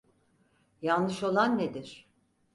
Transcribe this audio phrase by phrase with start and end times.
[0.81, 2.09] Yanlış olan nedir?